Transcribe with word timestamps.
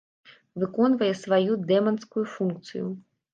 Выконвае 0.61 1.09
сваю 1.23 1.59
дэманскую 1.73 2.25
функцыю. 2.39 2.87